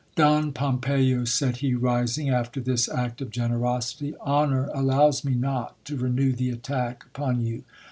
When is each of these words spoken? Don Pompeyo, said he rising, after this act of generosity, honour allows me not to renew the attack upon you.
Don 0.15 0.51
Pompeyo, 0.51 1.25
said 1.25 1.57
he 1.57 1.75
rising, 1.75 2.27
after 2.31 2.59
this 2.59 2.89
act 2.89 3.21
of 3.21 3.29
generosity, 3.29 4.15
honour 4.17 4.67
allows 4.73 5.23
me 5.23 5.35
not 5.35 5.75
to 5.85 5.95
renew 5.95 6.33
the 6.33 6.49
attack 6.49 7.05
upon 7.05 7.39
you. 7.41 7.61